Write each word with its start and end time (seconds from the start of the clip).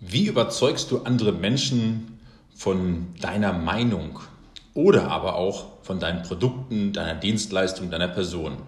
Wie 0.00 0.26
überzeugst 0.26 0.92
du 0.92 0.98
andere 0.98 1.32
Menschen 1.32 2.20
von 2.54 3.08
deiner 3.20 3.52
Meinung 3.52 4.20
oder 4.72 5.10
aber 5.10 5.34
auch 5.34 5.82
von 5.82 5.98
deinen 5.98 6.22
Produkten, 6.22 6.92
deiner 6.92 7.16
Dienstleistung, 7.16 7.90
deiner 7.90 8.06
Person? 8.06 8.58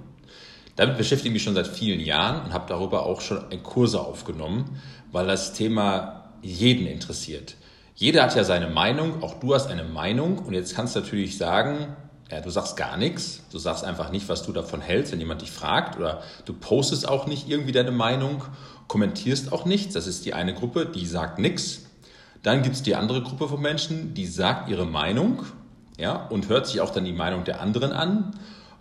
Damit 0.75 0.99
beschäftige 0.99 1.29
ich 1.29 1.35
mich 1.35 1.43
schon 1.45 1.55
seit 1.55 1.69
vielen 1.69 2.01
Jahren 2.01 2.45
und 2.45 2.53
habe 2.53 2.65
darüber 2.69 3.07
auch 3.07 3.21
schon 3.21 3.45
Kurse 3.63 4.01
aufgenommen, 4.01 4.81
weil 5.13 5.29
das 5.29 5.53
Thema 5.53 6.33
jeden 6.43 6.89
interessiert. 6.89 7.55
Jeder 7.95 8.25
hat 8.25 8.35
ja 8.35 8.43
seine 8.43 8.69
Meinung, 8.69 9.23
auch 9.23 9.35
du 9.39 9.55
hast 9.55 9.71
eine 9.71 9.85
Meinung 9.85 10.39
und 10.39 10.55
jetzt 10.55 10.75
kannst 10.75 10.97
du 10.97 11.01
natürlich 11.01 11.39
sagen, 11.39 11.95
ja, 12.31 12.41
du 12.41 12.51
sagst 12.51 12.77
gar 12.77 12.97
nichts, 12.97 13.41
du 13.51 13.59
sagst 13.59 13.85
einfach 13.85 14.11
nicht, 14.11 14.29
was 14.29 14.45
du 14.45 14.53
davon 14.53 14.81
hältst, 14.81 15.13
wenn 15.13 15.19
jemand 15.19 15.43
dich 15.43 15.51
fragt 15.51 15.99
oder 15.99 16.23
du 16.45 16.53
postest 16.53 17.09
auch 17.09 17.27
nicht 17.27 17.49
irgendwie 17.49 17.73
deine 17.73 17.91
Meinung, 17.91 18.45
kommentierst 18.87 19.53
auch 19.53 19.65
nichts. 19.65 19.95
Das 19.95 20.07
ist 20.07 20.25
die 20.25 20.35
eine 20.35 20.55
Gruppe, 20.55 20.87
die 20.87 21.07
sagt 21.07 21.39
nichts. 21.39 21.87
Dann 22.43 22.63
gibt 22.63 22.77
es 22.77 22.83
die 22.83 22.95
andere 22.95 23.23
Gruppe 23.23 23.49
von 23.49 23.61
Menschen, 23.61 24.15
die 24.15 24.27
sagt 24.27 24.69
ihre 24.69 24.87
Meinung 24.87 25.45
ja, 25.99 26.27
und 26.29 26.49
hört 26.49 26.67
sich 26.67 26.81
auch 26.81 26.91
dann 26.91 27.05
die 27.05 27.13
Meinung 27.13 27.45
der 27.45 27.61
anderen 27.61 27.93
an. 27.93 28.33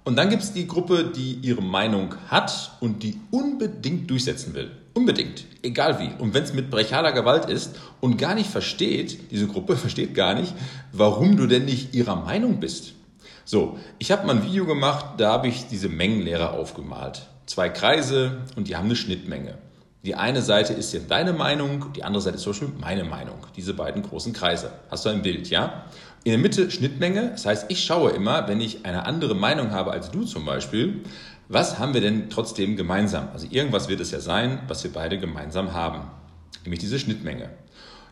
Und 0.05 0.16
dann 0.16 0.29
gibt 0.29 0.43
es 0.43 0.54
die 0.54 0.68
Gruppe, 0.68 1.12
die 1.16 1.34
ihre 1.41 1.62
Meinung 1.62 2.16
hat 2.29 2.71
und 2.79 3.04
die 3.04 3.20
unbedingt 3.31 4.09
durchsetzen 4.09 4.54
will. 4.54 4.71
Unbedingt, 4.93 5.45
egal 5.62 5.99
wie. 5.99 6.09
Und 6.21 6.34
wenn 6.34 6.43
es 6.43 6.54
mit 6.54 6.70
brechaler 6.70 7.12
Gewalt 7.12 7.45
ist 7.45 7.76
und 7.99 8.18
gar 8.18 8.35
nicht 8.35 8.49
versteht, 8.49 9.31
diese 9.31 9.48
Gruppe 9.48 9.76
versteht 9.77 10.13
gar 10.16 10.35
nicht, 10.35 10.54
warum 10.93 11.35
du 11.35 11.48
denn 11.48 11.66
nicht 11.66 11.93
ihrer 11.93 12.16
Meinung 12.16 12.59
bist. 12.59 12.93
So, 13.52 13.80
ich 13.98 14.12
habe 14.12 14.27
mal 14.27 14.35
ein 14.35 14.45
Video 14.45 14.67
gemacht, 14.67 15.05
da 15.17 15.31
habe 15.31 15.48
ich 15.48 15.66
diese 15.66 15.90
Mengenlehre 15.90 16.52
aufgemalt. 16.52 17.23
Zwei 17.48 17.70
Kreise 17.70 18.44
und 18.55 18.67
die 18.67 18.76
haben 18.76 18.85
eine 18.85 18.95
Schnittmenge. 18.95 19.57
Die 20.05 20.13
eine 20.13 20.44
Seite 20.44 20.73
ist 20.73 20.94
jetzt 20.94 21.09
deine 21.09 21.34
Meinung, 21.34 21.91
die 21.95 22.04
andere 22.04 22.21
Seite 22.21 22.35
ist 22.35 22.43
zum 22.43 22.52
Beispiel 22.52 22.70
meine 22.80 23.05
Meinung. 23.05 23.38
Diese 23.55 23.73
beiden 23.73 24.04
großen 24.04 24.34
Kreise. 24.34 24.70
Hast 24.91 25.05
du 25.05 25.10
ein 25.10 25.23
Bild, 25.23 25.49
ja? 25.49 25.85
In 26.23 26.34
der 26.34 26.38
Mitte 26.38 26.70
Schnittmenge. 26.70 27.32
Das 27.32 27.48
heißt, 27.48 27.65
ich 27.70 27.84
schaue 27.84 28.12
immer, 28.12 28.48
wenn 28.48 28.62
ich 28.62 28.85
eine 28.85 29.07
andere 29.07 29.34
Meinung 29.34 29.71
habe 29.71 29.93
als 29.93 30.12
du 30.12 30.26
zum 30.26 30.45
Beispiel, 30.45 31.01
was 31.48 31.79
haben 31.79 31.95
wir 31.95 32.01
denn 32.01 32.29
trotzdem 32.29 32.76
gemeinsam? 32.76 33.29
Also 33.34 33.48
irgendwas 33.49 33.90
wird 33.90 33.99
es 33.99 34.12
ja 34.12 34.20
sein, 34.20 34.62
was 34.68 34.84
wir 34.84 34.93
beide 34.93 35.18
gemeinsam 35.18 35.73
haben. 35.73 36.01
Nämlich 36.66 36.82
diese 36.82 36.99
Schnittmenge. 36.99 37.49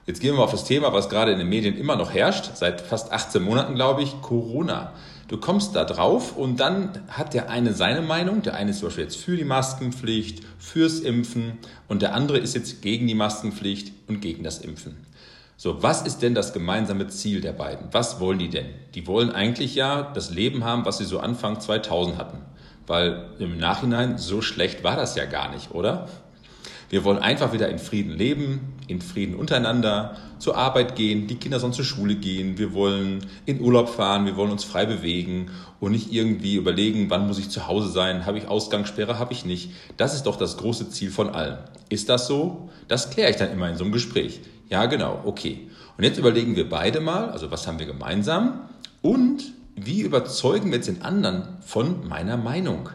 Jetzt 0.08 0.20
gehen 0.20 0.36
wir 0.36 0.42
auf 0.42 0.52
das 0.52 0.64
Thema, 0.64 0.94
was 0.94 1.10
gerade 1.10 1.32
in 1.34 1.38
den 1.38 1.50
Medien 1.50 1.78
immer 1.78 1.96
noch 1.96 2.12
herrscht, 2.12 2.56
seit 2.56 2.82
fast 2.82 3.12
18 3.12 3.44
Monaten, 3.44 3.76
glaube 3.76 4.02
ich, 4.02 4.20
Corona. 4.22 4.94
Du 5.28 5.38
kommst 5.38 5.76
da 5.76 5.84
drauf 5.84 6.38
und 6.38 6.60
dann 6.62 7.04
hat 7.10 7.34
der 7.34 7.50
eine 7.50 7.74
seine 7.74 8.02
Meinung. 8.02 8.44
Der 8.44 8.56
eine 8.56 8.72
ist 8.72 8.80
zum 8.80 8.88
Beispiel 8.88 9.04
jetzt 9.04 9.18
für 9.18 9.36
die 9.36 9.44
Maskenpflicht, 9.44 10.42
fürs 10.58 11.02
Impfen 11.02 11.58
und 11.90 12.02
der 12.02 12.14
andere 12.14 12.38
ist 12.38 12.56
jetzt 12.56 12.82
gegen 12.82 13.08
die 13.08 13.16
Maskenpflicht 13.16 13.92
und 14.08 14.22
gegen 14.22 14.44
das 14.44 14.60
Impfen. 14.60 14.96
So, 15.58 15.84
was 15.84 16.04
ist 16.04 16.20
denn 16.20 16.34
das 16.34 16.54
gemeinsame 16.54 17.08
Ziel 17.08 17.42
der 17.42 17.52
beiden? 17.52 17.88
Was 17.92 18.20
wollen 18.22 18.40
die 18.40 18.50
denn? 18.50 18.68
Die 18.94 19.06
wollen 19.06 19.32
eigentlich 19.32 19.76
ja 19.76 20.04
das 20.14 20.30
Leben 20.30 20.64
haben, 20.64 20.86
was 20.86 21.00
sie 21.00 21.06
so 21.06 21.20
Anfang 21.20 21.60
2000 21.60 22.18
hatten. 22.18 22.38
Weil 22.86 23.32
im 23.40 23.58
Nachhinein 23.58 24.18
so 24.18 24.42
schlecht 24.42 24.84
war 24.86 24.96
das 24.96 25.16
ja 25.16 25.26
gar 25.26 25.52
nicht, 25.52 25.72
oder? 25.72 26.08
Wir 26.90 27.04
wollen 27.04 27.18
einfach 27.18 27.52
wieder 27.52 27.68
in 27.68 27.80
Frieden 27.80 28.12
leben, 28.12 28.76
in 28.88 29.02
Frieden 29.02 29.36
untereinander, 29.36 30.16
zur 30.40 30.56
Arbeit 30.56 30.96
gehen, 30.96 31.28
die 31.28 31.36
Kinder 31.36 31.60
sollen 31.60 31.74
zur 31.74 31.84
Schule 31.84 32.16
gehen, 32.16 32.58
wir 32.58 32.74
wollen 32.74 33.26
in 33.46 33.60
Urlaub 33.60 33.90
fahren, 33.90 34.26
wir 34.26 34.38
wollen 34.38 34.52
uns 34.52 34.64
frei 34.64 34.86
bewegen 34.86 35.52
und 35.82 35.92
nicht 35.92 36.14
irgendwie 36.14 36.56
überlegen, 36.56 37.10
wann 37.10 37.28
muss 37.28 37.40
ich 37.40 37.50
zu 37.50 37.68
Hause 37.68 37.90
sein, 37.90 38.26
habe 38.26 38.38
ich 38.38 38.48
Ausgangssperre, 38.48 39.20
habe 39.20 39.34
ich 39.34 39.44
nicht. 39.44 39.72
Das 39.98 40.14
ist 40.14 40.24
doch 40.24 40.38
das 40.38 40.58
große 40.58 40.90
Ziel 40.90 41.12
von 41.12 41.30
allen. 41.30 41.58
Ist 41.90 42.08
das 42.08 42.28
so? 42.28 42.70
Das 42.88 43.10
kläre 43.10 43.32
ich 43.32 43.36
dann 43.36 43.52
immer 43.52 43.70
in 43.70 43.76
so 43.76 43.84
einem 43.84 43.94
Gespräch. 43.94 44.40
Ja, 44.70 44.86
genau, 44.86 45.22
okay. 45.26 45.68
Und 45.98 46.04
jetzt 46.04 46.18
überlegen 46.18 46.56
wir 46.56 46.70
beide 46.70 47.02
mal, 47.02 47.30
also 47.30 47.52
was 47.52 47.68
haben 47.68 47.80
wir 47.80 47.86
gemeinsam 47.86 48.62
und 49.02 49.44
wie 49.76 50.02
überzeugen 50.02 50.72
wir 50.72 50.78
jetzt 50.78 50.88
den 50.88 51.02
anderen 51.02 51.58
von 51.62 52.08
meiner 52.08 52.38
Meinung? 52.38 52.90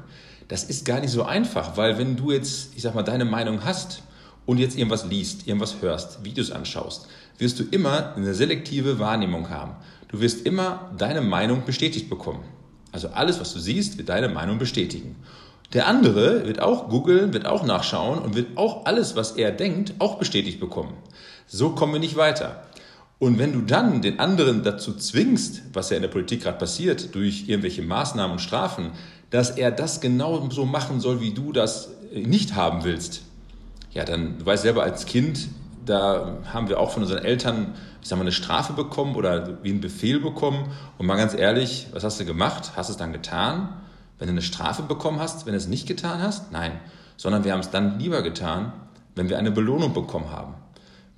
Das 0.52 0.64
ist 0.64 0.84
gar 0.84 1.00
nicht 1.00 1.08
so 1.08 1.22
einfach, 1.22 1.78
weil 1.78 1.96
wenn 1.96 2.14
du 2.14 2.30
jetzt, 2.30 2.76
ich 2.76 2.82
sag 2.82 2.94
mal, 2.94 3.02
deine 3.02 3.24
Meinung 3.24 3.64
hast 3.64 4.02
und 4.44 4.58
jetzt 4.58 4.76
irgendwas 4.76 5.06
liest, 5.06 5.46
irgendwas 5.46 5.76
hörst, 5.80 6.26
Videos 6.26 6.50
anschaust, 6.50 7.06
wirst 7.38 7.58
du 7.58 7.64
immer 7.70 8.14
eine 8.16 8.34
selektive 8.34 8.98
Wahrnehmung 8.98 9.48
haben. 9.48 9.76
Du 10.08 10.20
wirst 10.20 10.44
immer 10.44 10.90
deine 10.98 11.22
Meinung 11.22 11.64
bestätigt 11.64 12.10
bekommen. 12.10 12.44
Also 12.92 13.08
alles, 13.14 13.40
was 13.40 13.54
du 13.54 13.60
siehst, 13.60 13.96
wird 13.96 14.10
deine 14.10 14.28
Meinung 14.28 14.58
bestätigen. 14.58 15.16
Der 15.72 15.86
andere 15.86 16.46
wird 16.46 16.60
auch 16.60 16.90
googeln, 16.90 17.32
wird 17.32 17.46
auch 17.46 17.64
nachschauen 17.64 18.18
und 18.18 18.34
wird 18.34 18.58
auch 18.58 18.84
alles, 18.84 19.16
was 19.16 19.30
er 19.32 19.52
denkt, 19.52 19.94
auch 20.00 20.18
bestätigt 20.18 20.60
bekommen. 20.60 20.92
So 21.46 21.70
kommen 21.70 21.94
wir 21.94 22.00
nicht 22.00 22.16
weiter. 22.16 22.64
Und 23.18 23.38
wenn 23.38 23.54
du 23.54 23.62
dann 23.62 24.02
den 24.02 24.20
anderen 24.20 24.64
dazu 24.64 24.94
zwingst, 24.94 25.62
was 25.72 25.88
ja 25.88 25.96
in 25.96 26.02
der 26.02 26.10
Politik 26.10 26.42
gerade 26.42 26.58
passiert, 26.58 27.14
durch 27.14 27.48
irgendwelche 27.48 27.80
Maßnahmen 27.80 28.32
und 28.32 28.40
Strafen, 28.40 28.90
dass 29.32 29.50
er 29.50 29.72
das 29.72 30.00
genau 30.00 30.48
so 30.50 30.64
machen 30.64 31.00
soll, 31.00 31.20
wie 31.20 31.32
du 31.32 31.52
das 31.52 31.88
nicht 32.14 32.54
haben 32.54 32.84
willst, 32.84 33.22
ja, 33.90 34.04
dann, 34.04 34.38
du 34.38 34.46
weißt 34.46 34.62
selber 34.62 34.82
als 34.82 35.06
Kind, 35.06 35.48
da 35.84 36.38
haben 36.52 36.68
wir 36.68 36.78
auch 36.78 36.90
von 36.90 37.02
unseren 37.02 37.24
Eltern, 37.24 37.74
ich 38.00 38.08
sag 38.08 38.16
mal, 38.16 38.22
eine 38.22 38.32
Strafe 38.32 38.74
bekommen 38.74 39.16
oder 39.16 39.58
wie 39.62 39.70
einen 39.70 39.80
Befehl 39.80 40.20
bekommen. 40.20 40.70
Und 40.98 41.06
mal 41.06 41.16
ganz 41.16 41.34
ehrlich, 41.34 41.88
was 41.92 42.04
hast 42.04 42.20
du 42.20 42.24
gemacht? 42.24 42.72
Hast 42.76 42.88
du 42.88 42.92
es 42.92 42.96
dann 42.96 43.12
getan? 43.12 43.68
Wenn 44.18 44.28
du 44.28 44.32
eine 44.32 44.42
Strafe 44.42 44.82
bekommen 44.82 45.18
hast, 45.18 45.46
wenn 45.46 45.52
du 45.52 45.58
es 45.58 45.66
nicht 45.66 45.86
getan 45.86 46.22
hast? 46.22 46.52
Nein. 46.52 46.72
Sondern 47.16 47.44
wir 47.44 47.52
haben 47.52 47.60
es 47.60 47.70
dann 47.70 47.98
lieber 47.98 48.22
getan, 48.22 48.72
wenn 49.14 49.28
wir 49.28 49.38
eine 49.38 49.50
Belohnung 49.50 49.92
bekommen 49.92 50.30
haben. 50.30 50.54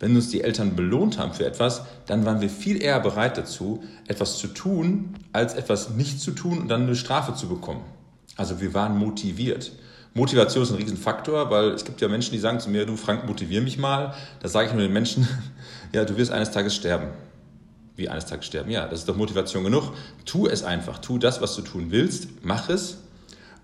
Wenn 0.00 0.16
uns 0.16 0.30
die 0.30 0.42
Eltern 0.42 0.74
belohnt 0.74 1.18
haben 1.18 1.32
für 1.32 1.46
etwas, 1.46 1.82
dann 2.06 2.24
waren 2.24 2.40
wir 2.40 2.50
viel 2.50 2.82
eher 2.82 2.98
bereit 3.00 3.38
dazu, 3.38 3.84
etwas 4.08 4.38
zu 4.38 4.48
tun, 4.48 5.14
als 5.32 5.54
etwas 5.54 5.90
nicht 5.90 6.20
zu 6.20 6.32
tun 6.32 6.58
und 6.58 6.68
dann 6.68 6.82
eine 6.82 6.96
Strafe 6.96 7.34
zu 7.34 7.48
bekommen. 7.48 7.82
Also 8.36 8.60
wir 8.60 8.74
waren 8.74 8.98
motiviert. 8.98 9.72
Motivation 10.14 10.62
ist 10.62 10.70
ein 10.70 10.76
Riesenfaktor, 10.76 11.50
weil 11.50 11.70
es 11.70 11.84
gibt 11.84 12.00
ja 12.00 12.08
Menschen, 12.08 12.32
die 12.32 12.38
sagen 12.38 12.60
zu 12.60 12.70
mir, 12.70 12.86
du 12.86 12.96
Frank, 12.96 13.26
motivier 13.26 13.60
mich 13.60 13.78
mal. 13.78 14.14
Da 14.40 14.48
sage 14.48 14.68
ich 14.68 14.72
nur 14.72 14.82
den 14.82 14.92
Menschen, 14.92 15.26
ja, 15.92 16.04
du 16.04 16.16
wirst 16.16 16.30
eines 16.30 16.52
Tages 16.52 16.74
sterben. 16.74 17.08
Wie 17.96 18.08
eines 18.08 18.26
Tages 18.26 18.46
sterben? 18.46 18.70
Ja, 18.70 18.86
das 18.86 19.00
ist 19.00 19.08
doch 19.08 19.16
Motivation 19.16 19.64
genug. 19.64 19.92
Tu 20.24 20.46
es 20.46 20.62
einfach. 20.64 20.98
Tu 20.98 21.18
das, 21.18 21.40
was 21.40 21.54
du 21.56 21.62
tun 21.62 21.86
willst. 21.90 22.28
Mach 22.42 22.68
es. 22.68 22.98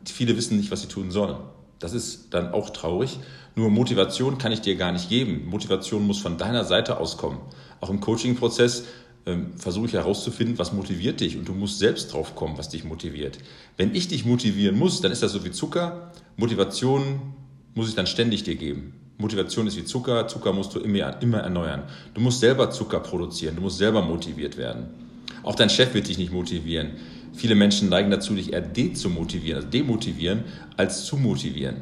Viele 0.04 0.36
wissen 0.36 0.56
nicht, 0.56 0.70
was 0.70 0.82
sie 0.82 0.88
tun 0.88 1.10
sollen. 1.10 1.36
Das 1.78 1.92
ist 1.92 2.32
dann 2.34 2.52
auch 2.52 2.70
traurig. 2.70 3.18
Nur 3.54 3.70
Motivation 3.70 4.38
kann 4.38 4.52
ich 4.52 4.60
dir 4.60 4.76
gar 4.76 4.92
nicht 4.92 5.08
geben. 5.08 5.46
Motivation 5.46 6.06
muss 6.06 6.20
von 6.20 6.38
deiner 6.38 6.64
Seite 6.64 6.98
auskommen. 6.98 7.40
Auch 7.80 7.90
im 7.90 8.00
Coaching-Prozess 8.00 8.84
ähm, 9.26 9.52
versuche 9.56 9.86
ich 9.86 9.92
herauszufinden, 9.92 10.58
was 10.58 10.72
motiviert 10.72 11.20
dich 11.20 11.36
und 11.36 11.48
du 11.48 11.52
musst 11.52 11.78
selbst 11.78 12.12
drauf 12.12 12.34
kommen, 12.34 12.56
was 12.56 12.68
dich 12.68 12.84
motiviert. 12.84 13.38
Wenn 13.76 13.94
ich 13.94 14.08
dich 14.08 14.24
motivieren 14.24 14.78
muss, 14.78 15.00
dann 15.00 15.12
ist 15.12 15.22
das 15.22 15.32
so 15.32 15.44
wie 15.44 15.50
Zucker. 15.50 16.12
Motivation 16.36 17.20
muss 17.74 17.88
ich 17.88 17.94
dann 17.94 18.06
ständig 18.06 18.42
dir 18.44 18.56
geben. 18.56 18.94
Motivation 19.18 19.66
ist 19.66 19.76
wie 19.76 19.84
Zucker, 19.84 20.26
Zucker 20.26 20.52
musst 20.52 20.74
du 20.74 20.80
immer, 20.80 21.20
immer 21.22 21.38
erneuern. 21.38 21.82
Du 22.14 22.20
musst 22.20 22.40
selber 22.40 22.70
Zucker 22.70 23.00
produzieren, 23.00 23.56
du 23.56 23.62
musst 23.62 23.78
selber 23.78 24.00
motiviert 24.00 24.56
werden. 24.56 24.86
Auch 25.42 25.54
dein 25.54 25.70
Chef 25.70 25.94
wird 25.94 26.08
dich 26.08 26.18
nicht 26.18 26.32
motivieren. 26.32 26.92
Viele 27.34 27.54
Menschen 27.54 27.88
neigen 27.88 28.10
dazu, 28.10 28.34
dich 28.34 28.52
eher 28.52 28.60
dezumotivieren, 28.60 29.56
also 29.56 29.68
demotivieren, 29.68 30.44
als 30.76 31.04
zu 31.04 31.16
motivieren. 31.16 31.76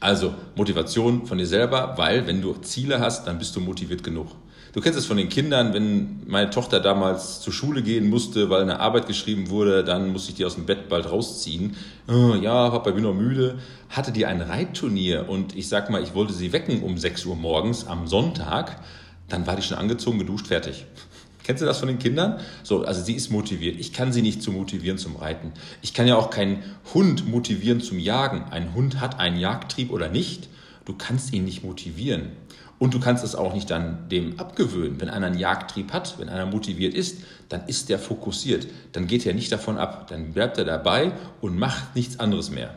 Also 0.00 0.34
Motivation 0.54 1.26
von 1.26 1.38
dir 1.38 1.46
selber, 1.46 1.94
weil 1.96 2.26
wenn 2.26 2.40
du 2.40 2.54
Ziele 2.54 3.00
hast, 3.00 3.26
dann 3.26 3.38
bist 3.38 3.54
du 3.56 3.60
motiviert 3.60 4.04
genug. 4.04 4.28
Du 4.72 4.82
kennst 4.82 4.98
es 4.98 5.06
von 5.06 5.16
den 5.16 5.30
Kindern, 5.30 5.72
wenn 5.72 6.20
meine 6.26 6.50
Tochter 6.50 6.78
damals 6.80 7.40
zur 7.40 7.52
Schule 7.54 7.82
gehen 7.82 8.10
musste, 8.10 8.50
weil 8.50 8.60
eine 8.60 8.80
Arbeit 8.80 9.06
geschrieben 9.06 9.48
wurde, 9.48 9.82
dann 9.82 10.12
musste 10.12 10.30
ich 10.30 10.36
die 10.36 10.44
aus 10.44 10.56
dem 10.56 10.66
Bett 10.66 10.90
bald 10.90 11.10
rausziehen. 11.10 11.74
Oh, 12.06 12.34
ja, 12.34 12.68
Papa, 12.68 12.90
ich 12.90 12.94
bin 12.94 13.04
noch 13.04 13.14
müde. 13.14 13.58
Hatte 13.88 14.12
die 14.12 14.26
ein 14.26 14.42
Reitturnier 14.42 15.28
und 15.28 15.56
ich 15.56 15.68
sag 15.68 15.88
mal, 15.88 16.02
ich 16.02 16.14
wollte 16.14 16.34
sie 16.34 16.52
wecken 16.52 16.82
um 16.82 16.98
6 16.98 17.24
Uhr 17.24 17.36
morgens 17.36 17.86
am 17.86 18.06
Sonntag, 18.06 18.82
dann 19.28 19.46
war 19.46 19.56
die 19.56 19.62
schon 19.62 19.78
angezogen, 19.78 20.18
geduscht, 20.18 20.48
fertig. 20.48 20.84
Kennst 21.44 21.62
du 21.62 21.66
das 21.66 21.78
von 21.78 21.88
den 21.88 21.98
Kindern? 21.98 22.40
So, 22.62 22.84
also 22.84 23.02
sie 23.02 23.14
ist 23.14 23.30
motiviert. 23.30 23.80
Ich 23.80 23.94
kann 23.94 24.12
sie 24.12 24.20
nicht 24.20 24.42
zu 24.42 24.52
motivieren 24.52 24.98
zum 24.98 25.16
Reiten. 25.16 25.52
Ich 25.80 25.94
kann 25.94 26.06
ja 26.06 26.16
auch 26.16 26.28
keinen 26.28 26.62
Hund 26.92 27.26
motivieren 27.26 27.80
zum 27.80 27.98
Jagen. 27.98 28.44
Ein 28.50 28.74
Hund 28.74 29.00
hat 29.00 29.18
einen 29.18 29.38
Jagdtrieb 29.38 29.90
oder 29.90 30.10
nicht. 30.10 30.50
Du 30.84 30.94
kannst 30.94 31.32
ihn 31.32 31.46
nicht 31.46 31.64
motivieren. 31.64 32.32
Und 32.78 32.94
du 32.94 33.00
kannst 33.00 33.24
es 33.24 33.34
auch 33.34 33.54
nicht 33.54 33.70
dann 33.70 34.08
dem 34.08 34.38
abgewöhnen. 34.38 35.00
Wenn 35.00 35.10
einer 35.10 35.26
einen 35.26 35.38
Jagdtrieb 35.38 35.92
hat, 35.92 36.18
wenn 36.18 36.28
einer 36.28 36.46
motiviert 36.46 36.94
ist, 36.94 37.22
dann 37.48 37.66
ist 37.66 37.88
der 37.88 37.98
fokussiert. 37.98 38.68
Dann 38.92 39.06
geht 39.08 39.26
er 39.26 39.34
nicht 39.34 39.50
davon 39.50 39.78
ab. 39.78 40.06
Dann 40.08 40.32
bleibt 40.32 40.58
er 40.58 40.64
dabei 40.64 41.12
und 41.40 41.58
macht 41.58 41.96
nichts 41.96 42.20
anderes 42.20 42.50
mehr. 42.50 42.74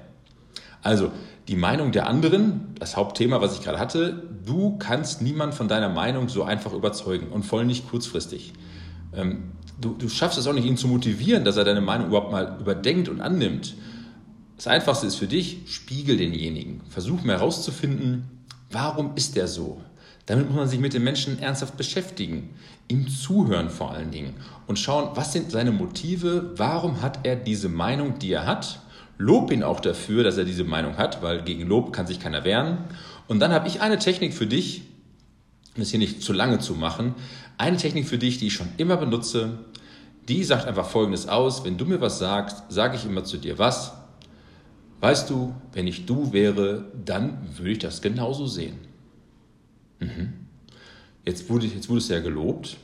Also 0.82 1.12
die 1.48 1.56
Meinung 1.56 1.92
der 1.92 2.08
anderen, 2.08 2.76
das 2.80 2.98
Hauptthema, 2.98 3.42
was 3.42 3.56
ich 3.56 3.64
gerade 3.64 3.78
hatte, 3.78 4.24
du 4.46 4.78
kannst 4.78 5.22
niemand 5.22 5.54
von 5.54 5.68
deiner 5.68 5.90
Meinung 5.90 6.30
so 6.30 6.44
einfach 6.44 6.74
überzeugen 6.74 7.28
und 7.28 7.44
voll 7.44 7.66
nicht 7.66 7.90
kurzfristig. 7.90 8.54
Ähm, 9.14 9.52
du, 9.80 9.94
du 9.94 10.10
schaffst 10.10 10.40
es 10.40 10.48
auch 10.48 10.54
nicht, 10.54 10.66
ihn 10.66 10.78
zu 10.78 10.88
motivieren, 10.88 11.44
dass 11.44 11.58
er 11.58 11.64
deine 11.64 11.82
Meinung 11.82 12.08
überhaupt 12.08 12.32
mal 12.32 12.58
überdenkt 12.60 13.10
und 13.10 13.22
annimmt. 13.22 13.76
Das 14.56 14.68
Einfachste 14.68 15.08
ist 15.08 15.16
für 15.16 15.28
dich, 15.28 15.64
spiegel 15.66 16.18
denjenigen. 16.18 16.82
Versuch 16.90 17.24
mal 17.24 17.38
herauszufinden, 17.38 18.26
warum 18.70 19.16
ist 19.16 19.36
der 19.36 19.48
so? 19.48 19.82
Damit 20.26 20.48
muss 20.48 20.56
man 20.56 20.68
sich 20.68 20.80
mit 20.80 20.94
dem 20.94 21.04
Menschen 21.04 21.40
ernsthaft 21.40 21.78
beschäftigen, 21.78 22.52
ihm 22.88 23.08
zuhören 23.08 23.70
vor 23.70 23.92
allen 23.92 24.12
Dingen 24.12 24.34
und 24.68 24.78
schauen, 24.78 25.10
was 25.16 25.34
sind 25.34 25.52
seine 25.52 25.72
Motive, 25.72 26.52
warum 26.56 27.02
hat 27.02 27.20
er 27.24 27.36
diese 27.36 27.70
Meinung, 27.70 28.20
die 28.20 28.32
er 28.32 28.46
hat. 28.46 28.80
Lob 29.18 29.52
ihn 29.52 29.64
auch 29.64 29.80
dafür, 29.80 30.24
dass 30.24 30.38
er 30.38 30.46
diese 30.46 30.64
Meinung 30.64 30.98
hat, 30.98 31.22
weil 31.22 31.44
gegen 31.44 31.68
Lob 31.68 31.94
kann 31.94 32.08
sich 32.08 32.20
keiner 32.20 32.44
wehren. 32.44 32.80
Und 33.28 33.40
dann 33.40 33.52
habe 33.52 33.68
ich 33.68 33.82
eine 33.82 34.00
Technik 34.00 34.34
für 34.34 34.48
dich, 34.48 34.84
um 35.76 35.82
es 35.82 35.90
hier 35.90 36.00
nicht 36.00 36.22
zu 36.22 36.34
lange 36.34 36.60
zu 36.60 36.74
machen, 36.74 37.16
eine 37.58 37.78
Technik 37.78 38.08
für 38.08 38.18
dich, 38.18 38.38
die 38.38 38.48
ich 38.48 38.54
schon 38.54 38.70
immer 38.78 38.98
benutze, 38.98 39.60
die 40.28 40.44
sagt 40.44 40.66
einfach 40.66 40.88
Folgendes 40.88 41.28
aus, 41.28 41.64
wenn 41.64 41.78
du 41.78 41.86
mir 41.86 42.02
was 42.02 42.20
sagst, 42.20 42.64
sage 42.70 42.96
ich 42.96 43.06
immer 43.06 43.24
zu 43.24 43.38
dir 43.38 43.58
was. 43.58 43.94
Weißt 45.00 45.30
du, 45.30 45.56
wenn 45.74 45.88
ich 45.88 46.06
du 46.06 46.32
wäre, 46.32 46.86
dann 47.06 47.38
würde 47.58 47.72
ich 47.72 47.80
das 47.80 48.02
genauso 48.02 48.46
sehen. 48.46 48.91
Mhm. 50.02 50.34
Jetzt, 51.26 51.50
wurde, 51.50 51.68
jetzt 51.68 51.88
wurdest 51.88 52.10
du 52.10 52.16
ja 52.16 52.20
gelobt 52.20 52.78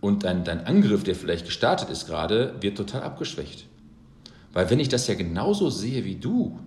und 0.00 0.24
dein, 0.24 0.42
dein 0.42 0.66
Angriff, 0.66 1.04
der 1.04 1.14
vielleicht 1.14 1.44
gestartet 1.46 1.90
ist 1.90 2.06
gerade, 2.06 2.54
wird 2.60 2.76
total 2.76 3.02
abgeschwächt. 3.02 3.66
Weil 4.52 4.68
wenn 4.68 4.80
ich 4.80 4.88
das 4.88 5.06
ja 5.06 5.14
genauso 5.14 5.70
sehe 5.70 6.04
wie 6.04 6.16
du, 6.16 6.58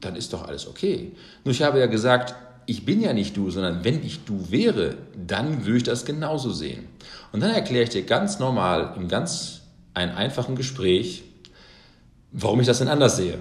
dann 0.00 0.16
ist 0.16 0.32
doch 0.32 0.46
alles 0.46 0.66
okay. 0.66 1.12
Nur 1.44 1.52
ich 1.52 1.62
habe 1.62 1.78
ja 1.78 1.86
gesagt, 1.86 2.34
ich 2.66 2.84
bin 2.84 3.00
ja 3.00 3.12
nicht 3.12 3.36
du, 3.36 3.50
sondern 3.50 3.84
wenn 3.84 4.04
ich 4.04 4.24
du 4.24 4.50
wäre, 4.50 4.96
dann 5.26 5.64
würde 5.64 5.78
ich 5.78 5.82
das 5.84 6.04
genauso 6.04 6.52
sehen. 6.52 6.86
Und 7.32 7.40
dann 7.40 7.50
erkläre 7.50 7.84
ich 7.84 7.90
dir 7.90 8.02
ganz 8.02 8.38
normal, 8.38 8.94
im 8.96 9.08
ganz 9.08 9.62
ein 9.92 10.10
einfachen 10.10 10.56
Gespräch, 10.56 11.24
warum 12.32 12.60
ich 12.60 12.66
das 12.66 12.78
denn 12.78 12.88
anders 12.88 13.16
sehe. 13.16 13.38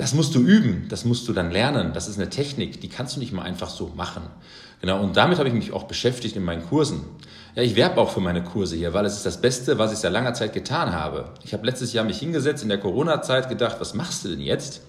Das 0.00 0.14
musst 0.14 0.34
du 0.34 0.40
üben, 0.40 0.86
das 0.88 1.04
musst 1.04 1.28
du 1.28 1.34
dann 1.34 1.50
lernen. 1.50 1.92
Das 1.92 2.08
ist 2.08 2.18
eine 2.18 2.30
Technik, 2.30 2.80
die 2.80 2.88
kannst 2.88 3.16
du 3.16 3.20
nicht 3.20 3.34
mal 3.34 3.42
einfach 3.42 3.68
so 3.68 3.92
machen. 3.94 4.22
Genau, 4.80 4.98
und 4.98 5.18
damit 5.18 5.38
habe 5.38 5.50
ich 5.50 5.54
mich 5.54 5.74
auch 5.74 5.82
beschäftigt 5.82 6.36
in 6.36 6.42
meinen 6.42 6.66
Kursen. 6.66 7.02
Ja, 7.54 7.62
ich 7.62 7.76
werbe 7.76 8.00
auch 8.00 8.08
für 8.08 8.20
meine 8.20 8.42
Kurse 8.42 8.76
hier, 8.76 8.94
weil 8.94 9.04
es 9.04 9.18
ist 9.18 9.26
das 9.26 9.42
Beste, 9.42 9.76
was 9.76 9.92
ich 9.92 9.98
seit 9.98 10.12
langer 10.12 10.32
Zeit 10.32 10.54
getan 10.54 10.94
habe. 10.94 11.26
Ich 11.44 11.52
habe 11.52 11.66
letztes 11.66 11.92
Jahr 11.92 12.06
mich 12.06 12.18
hingesetzt 12.18 12.62
in 12.62 12.70
der 12.70 12.78
Corona-Zeit 12.78 13.50
gedacht, 13.50 13.76
was 13.78 13.92
machst 13.92 14.24
du 14.24 14.30
denn 14.30 14.40
jetzt? 14.40 14.80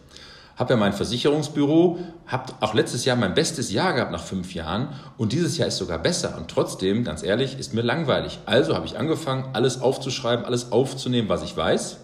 Habe 0.55 0.75
ja 0.75 0.77
mein 0.77 0.93
Versicherungsbüro, 0.93 1.99
habe 2.25 2.53
auch 2.61 2.73
letztes 2.73 3.03
Jahr 3.03 3.17
mein 3.17 3.33
bestes 3.33 3.69
Jahr 3.69 3.91
gehabt 3.91 4.13
nach 4.13 4.23
fünf 4.23 4.53
Jahren 4.53 4.93
und 5.17 5.33
dieses 5.33 5.57
Jahr 5.57 5.67
ist 5.67 5.77
sogar 5.77 5.99
besser. 5.99 6.37
Und 6.37 6.47
trotzdem, 6.47 7.03
ganz 7.03 7.21
ehrlich, 7.21 7.59
ist 7.59 7.73
mir 7.73 7.81
langweilig. 7.81 8.39
Also 8.45 8.75
habe 8.75 8.85
ich 8.85 8.97
angefangen, 8.97 9.49
alles 9.51 9.81
aufzuschreiben, 9.81 10.45
alles 10.45 10.71
aufzunehmen, 10.71 11.27
was 11.27 11.43
ich 11.43 11.57
weiß 11.57 11.97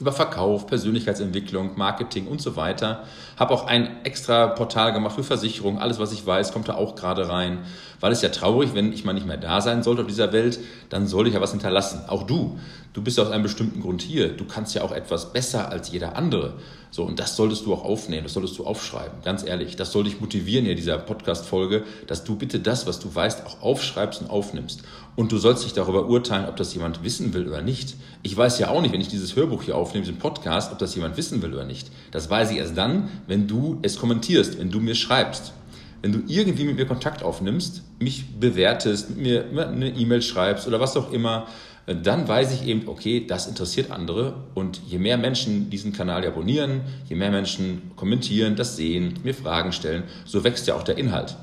über 0.00 0.12
Verkauf, 0.12 0.66
Persönlichkeitsentwicklung, 0.66 1.76
Marketing 1.76 2.26
und 2.28 2.40
so 2.40 2.56
weiter. 2.56 3.04
Habe 3.36 3.52
auch 3.52 3.66
ein 3.66 4.04
extra 4.04 4.46
Portal 4.48 4.92
gemacht 4.92 5.16
für 5.16 5.24
Versicherung. 5.24 5.78
Alles, 5.78 5.98
was 5.98 6.12
ich 6.12 6.24
weiß, 6.24 6.52
kommt 6.52 6.68
da 6.68 6.74
auch 6.74 6.94
gerade 6.94 7.28
rein. 7.28 7.58
Weil 8.00 8.12
es 8.12 8.22
ja 8.22 8.28
traurig, 8.28 8.74
wenn 8.74 8.92
ich 8.92 9.04
mal 9.04 9.12
nicht 9.12 9.26
mehr 9.26 9.36
da 9.36 9.60
sein 9.60 9.82
sollte 9.82 10.02
auf 10.02 10.08
dieser 10.08 10.32
Welt, 10.32 10.60
dann 10.88 11.06
sollte 11.08 11.28
ich 11.28 11.34
ja 11.34 11.40
was 11.40 11.50
hinterlassen. 11.50 12.02
Auch 12.06 12.22
du. 12.22 12.58
Du 12.92 13.02
bist 13.02 13.18
ja 13.18 13.24
aus 13.24 13.30
einem 13.30 13.42
bestimmten 13.42 13.80
Grund 13.80 14.02
hier. 14.02 14.36
Du 14.36 14.44
kannst 14.44 14.74
ja 14.74 14.82
auch 14.82 14.92
etwas 14.92 15.32
besser 15.32 15.70
als 15.70 15.90
jeder 15.90 16.16
andere. 16.16 16.54
So, 16.90 17.04
und 17.04 17.18
das 17.18 17.36
solltest 17.36 17.66
du 17.66 17.74
auch 17.74 17.84
aufnehmen, 17.84 18.24
das 18.24 18.32
solltest 18.32 18.58
du 18.58 18.64
aufschreiben, 18.64 19.18
ganz 19.22 19.44
ehrlich. 19.44 19.76
Das 19.76 19.92
soll 19.92 20.04
dich 20.04 20.20
motivieren 20.20 20.66
in 20.66 20.76
dieser 20.76 20.98
Podcast-Folge, 20.98 21.84
dass 22.06 22.24
du 22.24 22.36
bitte 22.36 22.60
das, 22.60 22.86
was 22.86 22.98
du 22.98 23.14
weißt, 23.14 23.46
auch 23.46 23.62
aufschreibst 23.62 24.22
und 24.22 24.30
aufnimmst. 24.30 24.82
Und 25.14 25.32
du 25.32 25.38
sollst 25.38 25.64
dich 25.64 25.72
darüber 25.72 26.06
urteilen, 26.06 26.46
ob 26.48 26.56
das 26.56 26.72
jemand 26.74 27.02
wissen 27.02 27.34
will 27.34 27.46
oder 27.48 27.60
nicht. 27.60 27.96
Ich 28.22 28.36
weiß 28.36 28.58
ja 28.58 28.70
auch 28.70 28.80
nicht, 28.80 28.92
wenn 28.92 29.00
ich 29.00 29.08
dieses 29.08 29.36
Hörbuch 29.36 29.64
hier 29.64 29.76
aufnehme, 29.76 30.06
diesen 30.06 30.18
Podcast, 30.18 30.72
ob 30.72 30.78
das 30.78 30.94
jemand 30.94 31.16
wissen 31.16 31.42
will 31.42 31.52
oder 31.52 31.64
nicht. 31.64 31.90
Das 32.10 32.30
weiß 32.30 32.50
ich 32.52 32.58
erst 32.58 32.76
dann, 32.76 33.10
wenn 33.26 33.46
du 33.48 33.78
es 33.82 33.98
kommentierst, 33.98 34.58
wenn 34.58 34.70
du 34.70 34.80
mir 34.80 34.94
schreibst. 34.94 35.52
Wenn 36.00 36.12
du 36.12 36.22
irgendwie 36.28 36.64
mit 36.64 36.76
mir 36.76 36.86
Kontakt 36.86 37.24
aufnimmst, 37.24 37.82
mich 37.98 38.38
bewertest, 38.38 39.16
mir 39.16 39.46
eine 39.50 39.88
E-Mail 39.88 40.22
schreibst 40.22 40.68
oder 40.68 40.78
was 40.78 40.96
auch 40.96 41.12
immer, 41.12 41.48
dann 41.94 42.28
weiß 42.28 42.52
ich 42.52 42.66
eben, 42.66 42.86
okay, 42.86 43.26
das 43.26 43.46
interessiert 43.46 43.90
andere 43.90 44.34
und 44.54 44.80
je 44.86 44.98
mehr 44.98 45.16
Menschen 45.16 45.70
diesen 45.70 45.92
Kanal 45.92 46.26
abonnieren, 46.26 46.82
je 47.08 47.16
mehr 47.16 47.30
Menschen 47.30 47.92
kommentieren, 47.96 48.56
das 48.56 48.76
sehen, 48.76 49.14
mir 49.24 49.34
Fragen 49.34 49.72
stellen, 49.72 50.02
so 50.26 50.44
wächst 50.44 50.66
ja 50.66 50.74
auch 50.74 50.82
der 50.82 50.98
Inhalt. 50.98 51.36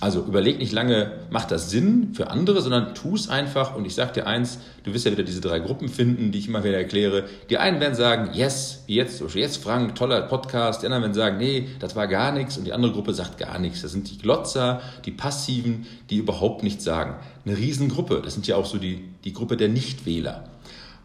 Also 0.00 0.24
überleg 0.24 0.58
nicht 0.58 0.72
lange, 0.72 1.12
macht 1.28 1.50
das 1.50 1.68
Sinn 1.68 2.14
für 2.14 2.30
andere, 2.30 2.62
sondern 2.62 2.94
tu 2.94 3.14
es 3.14 3.28
einfach. 3.28 3.76
Und 3.76 3.84
ich 3.84 3.94
sage 3.94 4.14
dir 4.14 4.26
eins, 4.26 4.58
du 4.82 4.94
wirst 4.94 5.04
ja 5.04 5.12
wieder 5.12 5.24
diese 5.24 5.42
drei 5.42 5.58
Gruppen 5.58 5.90
finden, 5.90 6.32
die 6.32 6.38
ich 6.38 6.48
immer 6.48 6.64
wieder 6.64 6.78
erkläre. 6.78 7.24
Die 7.50 7.58
einen 7.58 7.80
werden 7.80 7.94
sagen, 7.94 8.30
yes, 8.32 8.82
wie 8.86 8.94
jetzt, 8.94 9.22
jetzt 9.34 9.62
Frank, 9.62 9.94
toller 9.96 10.22
Podcast. 10.22 10.80
Die 10.80 10.86
anderen 10.86 11.02
werden 11.02 11.14
sagen, 11.14 11.36
nee, 11.36 11.68
das 11.80 11.96
war 11.96 12.08
gar 12.08 12.32
nichts. 12.32 12.56
Und 12.56 12.64
die 12.64 12.72
andere 12.72 12.92
Gruppe 12.92 13.12
sagt 13.12 13.36
gar 13.36 13.58
nichts. 13.58 13.82
Das 13.82 13.92
sind 13.92 14.10
die 14.10 14.16
Glotzer, 14.16 14.80
die 15.04 15.10
Passiven, 15.10 15.86
die 16.08 16.16
überhaupt 16.16 16.62
nichts 16.62 16.82
sagen. 16.82 17.16
Eine 17.44 17.58
Riesengruppe. 17.58 18.22
Das 18.24 18.32
sind 18.32 18.46
ja 18.46 18.56
auch 18.56 18.66
so 18.66 18.78
die, 18.78 19.04
die 19.24 19.34
Gruppe 19.34 19.58
der 19.58 19.68
Nichtwähler. 19.68 20.44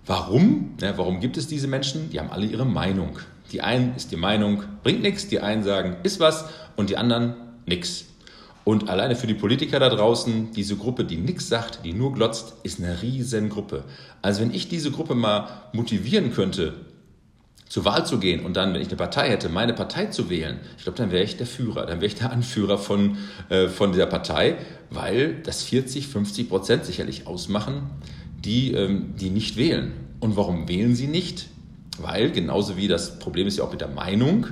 Warum? 0.06 0.76
Ja, 0.80 0.98
warum 0.98 1.20
gibt 1.20 1.36
es 1.36 1.48
diese 1.48 1.68
Menschen? 1.68 2.12
Die 2.12 2.20
haben 2.22 2.32
alle 2.32 2.46
ihre 2.46 2.66
Meinung. 2.66 3.20
Die 3.52 3.62
einen 3.62 3.94
ist 3.96 4.12
die 4.12 4.18
Meinung, 4.18 4.64
bringt 4.84 5.02
nichts. 5.02 5.28
Die 5.28 5.42
einen 5.42 5.64
sagen, 5.64 5.98
ist 6.04 6.22
was. 6.22 6.46
Und 6.78 6.90
die 6.90 6.96
anderen, 6.96 7.34
nichts. 7.66 8.06
Und 8.66 8.90
alleine 8.90 9.16
für 9.16 9.28
die 9.28 9.36
Politiker 9.36 9.80
da 9.80 9.90
draußen, 9.90 10.52
diese 10.52 10.76
Gruppe, 10.76 11.06
die 11.06 11.18
nichts 11.18 11.48
sagt, 11.48 11.86
die 11.86 11.94
nur 11.94 12.14
glotzt, 12.14 12.56
ist 12.64 12.80
eine 12.80 13.02
Riesengruppe. 13.02 13.84
Also 14.24 14.42
wenn 14.42 14.54
ich 14.54 14.68
diese 14.68 14.90
Gruppe 14.90 15.14
mal 15.14 15.48
motivieren 15.72 16.34
könnte, 16.34 16.74
zur 17.70 17.86
Wahl 17.86 18.06
zu 18.08 18.18
gehen 18.20 18.44
und 18.44 18.58
dann, 18.58 18.74
wenn 18.74 18.82
ich 18.82 18.88
eine 18.88 18.98
Partei 18.98 19.30
hätte, 19.30 19.50
meine 19.50 19.74
Partei 19.74 20.08
zu 20.08 20.30
wählen, 20.32 20.60
ich 20.78 20.84
glaube, 20.84 20.98
dann 20.98 21.12
wäre 21.12 21.24
ich 21.24 21.38
der 21.38 21.46
Führer, 21.46 21.86
dann 21.86 21.98
wäre 21.98 22.08
ich 22.08 22.16
der 22.16 22.32
Anführer 22.32 22.80
von, 22.80 23.18
äh, 23.50 23.68
von 23.68 23.92
dieser 23.92 24.08
Partei, 24.08 24.58
weil 24.90 25.42
das 25.44 25.62
40, 25.64 26.08
50 26.08 26.50
Prozent 26.50 26.86
sicherlich 26.86 27.28
ausmachen, 27.28 27.92
die, 28.44 28.74
ähm, 28.74 29.14
die 29.20 29.30
nicht 29.30 29.58
wählen. 29.58 29.94
Und 30.20 30.38
warum 30.38 30.68
wählen 30.68 30.96
sie 30.96 31.08
nicht? 31.08 31.48
Weil, 32.00 32.32
genauso 32.32 32.78
wie 32.78 32.88
das 32.88 33.20
Problem 33.20 33.46
ist 33.46 33.58
ja 33.58 33.64
auch 33.64 33.72
mit 33.72 33.82
der 33.82 33.90
Meinung, 33.90 34.48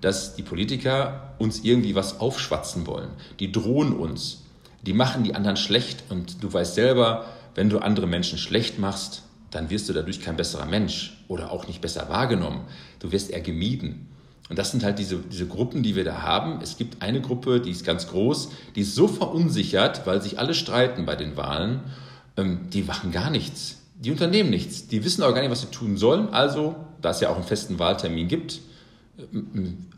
dass 0.00 0.36
die 0.36 0.42
Politiker 0.42 1.34
uns 1.38 1.64
irgendwie 1.64 1.94
was 1.94 2.20
aufschwatzen 2.20 2.86
wollen. 2.86 3.10
Die 3.40 3.52
drohen 3.52 3.92
uns. 3.92 4.44
Die 4.82 4.92
machen 4.92 5.24
die 5.24 5.34
anderen 5.34 5.56
schlecht. 5.56 6.04
Und 6.08 6.42
du 6.42 6.52
weißt 6.52 6.74
selber, 6.74 7.26
wenn 7.54 7.68
du 7.70 7.78
andere 7.78 8.06
Menschen 8.06 8.38
schlecht 8.38 8.78
machst, 8.78 9.22
dann 9.50 9.70
wirst 9.70 9.88
du 9.88 9.92
dadurch 9.92 10.20
kein 10.20 10.36
besserer 10.36 10.66
Mensch 10.66 11.24
oder 11.26 11.50
auch 11.50 11.66
nicht 11.66 11.80
besser 11.80 12.08
wahrgenommen. 12.08 12.60
Du 13.00 13.12
wirst 13.12 13.30
eher 13.30 13.40
gemieden. 13.40 14.08
Und 14.48 14.58
das 14.58 14.70
sind 14.70 14.82
halt 14.82 14.98
diese, 14.98 15.18
diese 15.18 15.46
Gruppen, 15.46 15.82
die 15.82 15.94
wir 15.94 16.04
da 16.04 16.22
haben. 16.22 16.60
Es 16.62 16.76
gibt 16.76 17.02
eine 17.02 17.20
Gruppe, 17.20 17.60
die 17.60 17.70
ist 17.70 17.84
ganz 17.84 18.08
groß, 18.08 18.50
die 18.76 18.80
ist 18.80 18.94
so 18.94 19.08
verunsichert, 19.08 20.06
weil 20.06 20.22
sich 20.22 20.38
alle 20.38 20.54
streiten 20.54 21.04
bei 21.04 21.16
den 21.16 21.36
Wahlen, 21.36 21.80
ähm, 22.36 22.70
die 22.72 22.82
machen 22.82 23.10
gar 23.10 23.30
nichts. 23.30 23.76
Die 23.96 24.10
unternehmen 24.10 24.50
nichts. 24.50 24.88
Die 24.88 25.04
wissen 25.04 25.22
auch 25.22 25.34
gar 25.34 25.42
nicht, 25.42 25.50
was 25.50 25.62
sie 25.62 25.66
tun 25.66 25.96
sollen. 25.96 26.28
Also, 26.28 26.76
da 27.02 27.10
es 27.10 27.20
ja 27.20 27.30
auch 27.30 27.36
einen 27.36 27.44
festen 27.44 27.78
Wahltermin 27.78 28.28
gibt, 28.28 28.60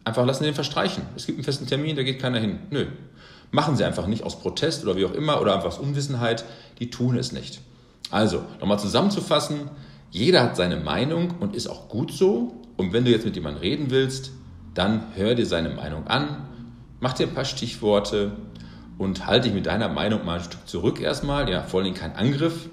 Einfach 0.04 0.24
lassen 0.24 0.44
den 0.44 0.54
verstreichen. 0.54 1.02
Es 1.16 1.26
gibt 1.26 1.38
einen 1.38 1.44
festen 1.44 1.66
Termin, 1.66 1.96
da 1.96 2.02
geht 2.02 2.20
keiner 2.20 2.38
hin. 2.38 2.58
Nö. 2.70 2.86
Machen 3.50 3.76
sie 3.76 3.84
einfach 3.84 4.06
nicht 4.06 4.22
aus 4.22 4.40
Protest 4.40 4.84
oder 4.84 4.96
wie 4.96 5.04
auch 5.04 5.12
immer 5.12 5.40
oder 5.40 5.54
einfach 5.54 5.68
aus 5.68 5.78
Unwissenheit. 5.78 6.44
Die 6.78 6.90
tun 6.90 7.18
es 7.18 7.32
nicht. 7.32 7.60
Also, 8.10 8.42
nochmal 8.60 8.78
zusammenzufassen. 8.78 9.70
Jeder 10.10 10.42
hat 10.42 10.56
seine 10.56 10.76
Meinung 10.76 11.34
und 11.40 11.54
ist 11.54 11.68
auch 11.68 11.88
gut 11.88 12.12
so. 12.12 12.54
Und 12.76 12.92
wenn 12.92 13.04
du 13.04 13.10
jetzt 13.10 13.24
mit 13.24 13.34
jemandem 13.34 13.60
reden 13.60 13.90
willst, 13.90 14.32
dann 14.74 15.04
hör 15.14 15.34
dir 15.34 15.46
seine 15.46 15.70
Meinung 15.70 16.06
an, 16.06 16.48
mach 17.00 17.12
dir 17.12 17.26
ein 17.26 17.34
paar 17.34 17.44
Stichworte 17.44 18.32
und 18.98 19.26
halte 19.26 19.48
dich 19.48 19.54
mit 19.54 19.66
deiner 19.66 19.88
Meinung 19.88 20.24
mal 20.24 20.38
ein 20.38 20.44
Stück 20.44 20.66
zurück 20.66 21.00
erstmal. 21.00 21.50
Ja, 21.50 21.62
vor 21.62 21.82
allem 21.82 21.94
kein 21.94 22.16
Angriff, 22.16 22.68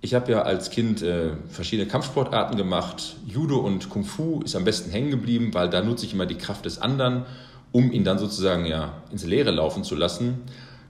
ich 0.00 0.14
habe 0.14 0.30
ja 0.32 0.42
als 0.42 0.70
Kind 0.70 1.02
äh, 1.02 1.30
verschiedene 1.48 1.88
Kampfsportarten 1.88 2.56
gemacht. 2.56 3.16
Judo 3.26 3.58
und 3.58 3.88
Kung 3.90 4.04
Fu 4.04 4.40
ist 4.42 4.54
am 4.54 4.64
besten 4.64 4.90
hängen 4.90 5.10
geblieben, 5.10 5.54
weil 5.54 5.68
da 5.68 5.82
nutze 5.82 6.06
ich 6.06 6.12
immer 6.12 6.26
die 6.26 6.38
Kraft 6.38 6.64
des 6.64 6.80
anderen, 6.80 7.24
um 7.72 7.90
ihn 7.90 8.04
dann 8.04 8.18
sozusagen 8.18 8.66
ja 8.66 9.02
ins 9.10 9.24
Leere 9.24 9.50
laufen 9.50 9.84
zu 9.84 9.94
lassen. 9.94 10.42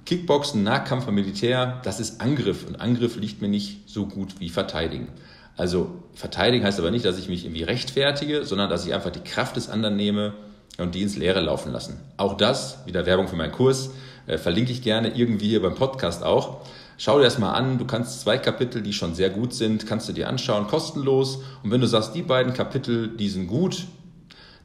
Kickboxen, 0.04 0.62
Nahkampf 0.62 1.08
und 1.08 1.14
Militär, 1.14 1.80
das 1.82 1.98
ist 1.98 2.20
Angriff 2.20 2.66
und 2.66 2.80
Angriff 2.80 3.16
liegt 3.16 3.42
mir 3.42 3.48
nicht 3.48 3.88
so 3.88 4.06
gut 4.06 4.38
wie 4.38 4.48
Verteidigen. 4.48 5.08
Also 5.56 6.02
verteidigen 6.14 6.64
heißt 6.64 6.78
aber 6.78 6.90
nicht, 6.90 7.04
dass 7.04 7.18
ich 7.18 7.28
mich 7.28 7.44
irgendwie 7.44 7.62
rechtfertige, 7.62 8.44
sondern 8.44 8.70
dass 8.70 8.86
ich 8.86 8.94
einfach 8.94 9.10
die 9.10 9.24
Kraft 9.24 9.56
des 9.56 9.68
anderen 9.68 9.96
nehme 9.96 10.34
und 10.78 10.94
die 10.94 11.02
ins 11.02 11.16
Leere 11.16 11.40
laufen 11.40 11.72
lassen. 11.72 11.98
Auch 12.18 12.36
das, 12.36 12.86
wieder 12.86 13.06
Werbung 13.06 13.26
für 13.26 13.36
meinen 13.36 13.52
Kurs, 13.52 13.90
äh, 14.26 14.38
verlinke 14.38 14.70
ich 14.70 14.82
gerne 14.82 15.08
irgendwie 15.16 15.48
hier 15.48 15.62
beim 15.62 15.74
Podcast 15.74 16.22
auch. 16.22 16.60
Schau 16.98 17.18
dir 17.18 17.24
das 17.24 17.38
mal 17.38 17.52
an. 17.52 17.78
Du 17.78 17.84
kannst 17.84 18.20
zwei 18.20 18.38
Kapitel, 18.38 18.82
die 18.82 18.92
schon 18.92 19.14
sehr 19.14 19.30
gut 19.30 19.52
sind, 19.52 19.86
kannst 19.86 20.08
du 20.08 20.12
dir 20.12 20.28
anschauen, 20.28 20.66
kostenlos. 20.66 21.42
Und 21.62 21.70
wenn 21.70 21.80
du 21.80 21.86
sagst, 21.86 22.14
die 22.14 22.22
beiden 22.22 22.54
Kapitel, 22.54 23.08
die 23.08 23.28
sind 23.28 23.48
gut, 23.48 23.84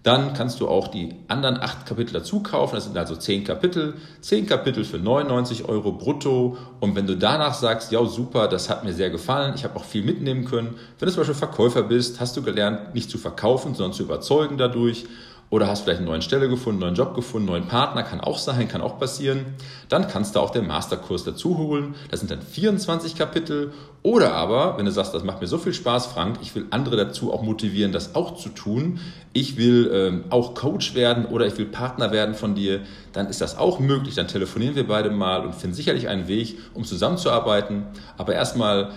dann 0.03 0.33
kannst 0.33 0.59
du 0.59 0.67
auch 0.67 0.87
die 0.87 1.13
anderen 1.27 1.61
acht 1.61 1.85
Kapitel 1.85 2.13
dazu 2.13 2.41
kaufen. 2.41 2.75
Das 2.75 2.85
sind 2.85 2.97
also 2.97 3.15
zehn 3.15 3.43
Kapitel. 3.43 3.95
Zehn 4.21 4.47
Kapitel 4.47 4.83
für 4.83 4.97
99 4.97 5.69
Euro 5.69 5.91
brutto. 5.91 6.57
Und 6.79 6.95
wenn 6.95 7.05
du 7.05 7.15
danach 7.15 7.53
sagst, 7.53 7.91
ja 7.91 8.03
super, 8.05 8.47
das 8.47 8.69
hat 8.69 8.83
mir 8.83 8.93
sehr 8.93 9.11
gefallen, 9.11 9.53
ich 9.55 9.63
habe 9.63 9.75
auch 9.75 9.83
viel 9.83 10.03
mitnehmen 10.03 10.45
können. 10.45 10.75
Wenn 10.97 11.07
du 11.07 11.13
zum 11.13 11.21
Beispiel 11.21 11.35
Verkäufer 11.35 11.83
bist, 11.83 12.19
hast 12.19 12.35
du 12.35 12.41
gelernt, 12.41 12.95
nicht 12.95 13.11
zu 13.11 13.19
verkaufen, 13.19 13.75
sondern 13.75 13.93
zu 13.93 14.03
überzeugen 14.03 14.57
dadurch. 14.57 15.05
Oder 15.51 15.67
hast 15.67 15.81
vielleicht 15.81 15.99
eine 15.99 16.09
neue 16.09 16.21
Stelle 16.21 16.47
gefunden, 16.47 16.81
einen 16.81 16.93
neuen 16.93 17.07
Job 17.07 17.13
gefunden, 17.13 17.49
einen 17.49 17.59
neuen 17.59 17.69
Partner, 17.69 18.03
kann 18.03 18.21
auch 18.21 18.37
sein, 18.37 18.69
kann 18.69 18.79
auch 18.79 18.97
passieren. 18.97 19.45
Dann 19.89 20.07
kannst 20.07 20.35
du 20.35 20.39
auch 20.39 20.49
den 20.49 20.65
Masterkurs 20.65 21.25
dazu 21.25 21.57
holen. 21.57 21.93
Das 22.09 22.21
sind 22.21 22.31
dann 22.31 22.41
24 22.41 23.15
Kapitel. 23.15 23.73
Oder 24.01 24.33
aber, 24.33 24.77
wenn 24.77 24.85
du 24.85 24.91
sagst, 24.91 25.13
das 25.13 25.25
macht 25.25 25.41
mir 25.41 25.47
so 25.47 25.57
viel 25.57 25.73
Spaß, 25.73 26.07
Frank, 26.07 26.39
ich 26.41 26.55
will 26.55 26.67
andere 26.71 26.95
dazu 26.95 27.33
auch 27.33 27.43
motivieren, 27.43 27.91
das 27.91 28.15
auch 28.15 28.37
zu 28.37 28.47
tun. 28.47 29.01
Ich 29.33 29.57
will 29.57 29.91
ähm, 29.93 30.23
auch 30.29 30.55
Coach 30.55 30.95
werden 30.95 31.25
oder 31.25 31.45
ich 31.45 31.57
will 31.57 31.65
Partner 31.65 32.13
werden 32.13 32.33
von 32.33 32.55
dir, 32.55 32.79
dann 33.11 33.27
ist 33.27 33.41
das 33.41 33.57
auch 33.57 33.79
möglich. 33.79 34.15
Dann 34.15 34.29
telefonieren 34.29 34.75
wir 34.75 34.87
beide 34.87 35.09
mal 35.09 35.45
und 35.45 35.53
finden 35.53 35.75
sicherlich 35.75 36.07
einen 36.07 36.29
Weg, 36.29 36.59
um 36.73 36.85
zusammenzuarbeiten. 36.85 37.87
Aber 38.17 38.33
erstmal 38.33 38.91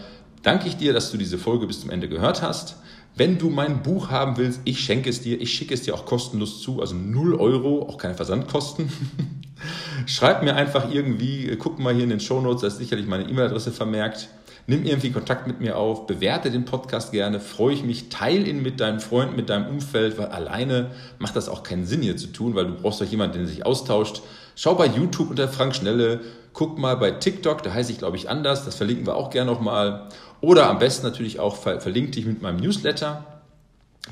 danke 0.44 0.68
ich 0.68 0.76
dir, 0.76 0.92
dass 0.92 1.10
du 1.10 1.18
diese 1.18 1.36
Folge 1.36 1.66
bis 1.66 1.80
zum 1.80 1.90
Ende 1.90 2.08
gehört 2.08 2.42
hast. 2.42 2.76
Wenn 3.16 3.38
du 3.38 3.48
mein 3.48 3.82
Buch 3.82 4.10
haben 4.10 4.36
willst, 4.36 4.60
ich 4.64 4.80
schenke 4.80 5.08
es 5.08 5.20
dir, 5.20 5.40
ich 5.40 5.54
schicke 5.54 5.72
es 5.72 5.82
dir 5.82 5.94
auch 5.94 6.04
kostenlos 6.04 6.60
zu, 6.60 6.80
also 6.80 6.96
0 6.96 7.36
Euro, 7.36 7.88
auch 7.88 7.96
keine 7.96 8.14
Versandkosten. 8.14 8.90
Schreib 10.06 10.42
mir 10.42 10.56
einfach 10.56 10.92
irgendwie, 10.92 11.56
guck 11.56 11.78
mal 11.78 11.94
hier 11.94 12.02
in 12.04 12.10
den 12.10 12.18
Show 12.18 12.40
Notes, 12.40 12.62
da 12.62 12.66
ist 12.66 12.78
sicherlich 12.78 13.06
meine 13.06 13.28
E-Mail-Adresse 13.28 13.70
vermerkt. 13.70 14.28
Nimm 14.66 14.84
irgendwie 14.84 15.10
Kontakt 15.12 15.46
mit 15.46 15.60
mir 15.60 15.76
auf, 15.76 16.08
bewerte 16.08 16.50
den 16.50 16.64
Podcast 16.64 17.12
gerne, 17.12 17.38
freue 17.38 17.74
ich 17.74 17.84
mich, 17.84 18.08
teile 18.08 18.48
ihn 18.48 18.62
mit 18.62 18.80
deinen 18.80 18.98
Freunden, 18.98 19.36
mit 19.36 19.48
deinem 19.48 19.68
Umfeld, 19.68 20.18
weil 20.18 20.26
alleine 20.26 20.90
macht 21.18 21.36
das 21.36 21.48
auch 21.48 21.62
keinen 21.62 21.84
Sinn 21.84 22.02
hier 22.02 22.16
zu 22.16 22.28
tun, 22.28 22.56
weil 22.56 22.66
du 22.66 22.74
brauchst 22.74 23.00
doch 23.00 23.06
jemanden, 23.06 23.38
der 23.38 23.46
sich 23.46 23.64
austauscht. 23.64 24.22
Schau 24.56 24.74
bei 24.74 24.86
YouTube 24.86 25.30
unter 25.30 25.48
Frank 25.48 25.74
Schnelle, 25.74 26.20
guck 26.52 26.78
mal 26.78 26.96
bei 26.96 27.10
TikTok, 27.10 27.62
da 27.62 27.74
heiße 27.74 27.90
ich 27.90 27.98
glaube 27.98 28.16
ich 28.16 28.30
anders, 28.30 28.64
das 28.64 28.76
verlinken 28.76 29.06
wir 29.06 29.16
auch 29.16 29.30
gerne 29.30 29.50
nochmal. 29.50 30.08
Oder 30.40 30.70
am 30.70 30.78
besten 30.78 31.06
natürlich 31.06 31.40
auch 31.40 31.56
verlinkt 31.56 32.14
dich 32.14 32.26
mit 32.26 32.42
meinem 32.42 32.58
Newsletter. 32.58 33.24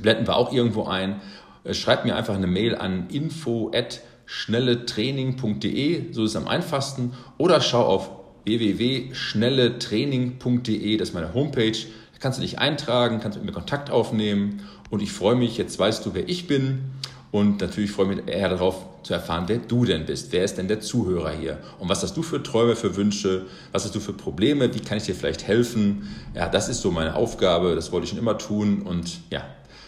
Blenden 0.00 0.26
wir 0.26 0.36
auch 0.36 0.52
irgendwo 0.52 0.86
ein. 0.86 1.20
Äh, 1.64 1.74
schreib 1.74 2.04
mir 2.04 2.16
einfach 2.16 2.34
eine 2.34 2.46
Mail 2.46 2.74
an 2.74 3.08
info 3.10 3.70
at 3.74 4.00
schnelletraining.de, 4.26 6.12
so 6.12 6.24
ist 6.24 6.30
es 6.30 6.36
am 6.36 6.48
einfachsten. 6.48 7.12
Oder 7.38 7.60
schau 7.60 7.84
auf 7.84 8.10
www.schnelletraining.de, 8.44 10.96
das 10.96 11.10
ist 11.10 11.14
meine 11.14 11.34
Homepage. 11.34 11.72
Da 11.72 12.18
kannst 12.18 12.38
du 12.38 12.42
dich 12.42 12.58
eintragen, 12.58 13.20
kannst 13.20 13.38
mit 13.38 13.46
mir 13.46 13.52
Kontakt 13.52 13.90
aufnehmen. 13.90 14.66
Und 14.90 15.00
ich 15.02 15.12
freue 15.12 15.36
mich, 15.36 15.58
jetzt 15.58 15.78
weißt 15.78 16.06
du, 16.06 16.14
wer 16.14 16.26
ich 16.28 16.46
bin. 16.46 16.92
Und 17.30 17.60
natürlich 17.60 17.92
freue 17.92 18.10
ich 18.10 18.24
mich 18.24 18.34
eher 18.34 18.48
darauf 18.48 18.86
zu 19.02 19.14
erfahren, 19.14 19.44
wer 19.46 19.58
du 19.58 19.84
denn 19.84 20.06
bist. 20.06 20.32
Wer 20.32 20.44
ist 20.44 20.58
denn 20.58 20.68
der 20.68 20.80
Zuhörer 20.80 21.32
hier? 21.32 21.58
Und 21.78 21.88
was 21.88 22.02
hast 22.02 22.16
du 22.16 22.22
für 22.22 22.42
Träume, 22.42 22.76
für 22.76 22.96
Wünsche? 22.96 23.46
Was 23.72 23.84
hast 23.84 23.94
du 23.94 24.00
für 24.00 24.12
Probleme? 24.12 24.72
Wie 24.74 24.80
kann 24.80 24.98
ich 24.98 25.04
dir 25.04 25.14
vielleicht 25.14 25.46
helfen? 25.46 26.08
Ja, 26.34 26.48
das 26.48 26.68
ist 26.68 26.80
so 26.80 26.90
meine 26.90 27.14
Aufgabe. 27.14 27.74
Das 27.74 27.92
wollte 27.92 28.04
ich 28.04 28.10
schon 28.10 28.18
immer 28.18 28.38
tun. 28.38 28.82
Und 28.82 29.20
ja, 29.30 29.44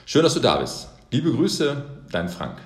schön, 0.07 0.23
dass 0.23 0.35
du 0.35 0.41
da 0.41 0.57
bist. 0.57 0.89
Liebe 1.11 1.31
Grüße, 1.31 1.85
dein 2.11 2.29
Frank. 2.29 2.57